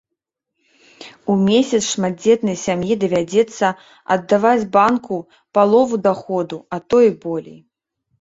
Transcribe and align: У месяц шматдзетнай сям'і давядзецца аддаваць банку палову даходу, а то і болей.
У 1.33 1.33
месяц 1.47 1.79
шматдзетнай 1.95 2.57
сям'і 2.61 2.93
давядзецца 3.03 3.67
аддаваць 4.15 4.69
банку 4.79 5.19
палову 5.59 5.95
даходу, 6.07 6.57
а 6.77 6.81
то 6.95 7.03
і 7.11 7.13
болей. 7.27 7.59